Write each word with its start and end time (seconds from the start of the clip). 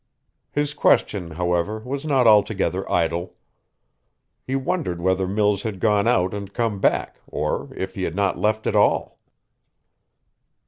His 0.51 0.73
question, 0.73 1.29
however, 1.29 1.77
was 1.81 2.07
not 2.07 2.25
altogether 2.25 2.91
idle. 2.91 3.35
He 4.41 4.55
wondered 4.55 4.99
whether 4.99 5.27
Mills 5.27 5.61
had 5.61 5.79
gone 5.79 6.07
out 6.07 6.33
and 6.33 6.51
come 6.51 6.79
back, 6.79 7.21
or 7.27 7.71
if 7.75 7.93
he 7.93 8.01
had 8.01 8.15
not 8.15 8.39
left 8.39 8.65
at 8.65 8.75
all. 8.75 9.19